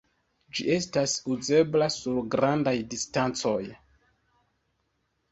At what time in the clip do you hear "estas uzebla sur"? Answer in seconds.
0.75-2.17